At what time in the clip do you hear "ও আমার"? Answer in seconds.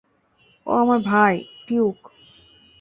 0.67-0.99